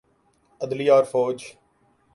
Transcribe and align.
عدلیہ 0.61 0.91
اورفوج۔ 0.91 1.39